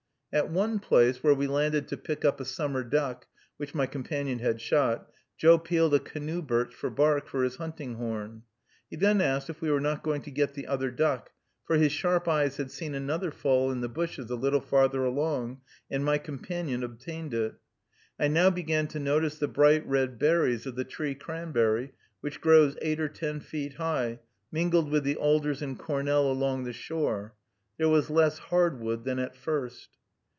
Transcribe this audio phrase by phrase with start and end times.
[0.33, 3.25] At one place, where we landed to pick up a summer duck,
[3.57, 7.95] which my companion had shot, Joe peeled a canoe birch for bark for his hunting
[7.95, 8.43] horn.
[8.89, 11.31] He then asked if we were not going to get the other duck,
[11.65, 15.59] for his sharp eyes had seen another fall in the bushes a little farther along,
[15.89, 17.55] and my companion obtained it.
[18.17, 21.91] I now began to notice the bright red berries of the tree cranberry,
[22.21, 26.71] which grows eight or ten feet high, mingled with the alders and cornel along the
[26.71, 27.35] shore.
[27.77, 29.89] There was less hard wood than at first.